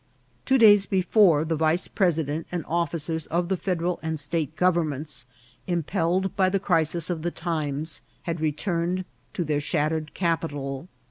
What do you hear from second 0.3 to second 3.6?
Two days before, the vice president and officers of the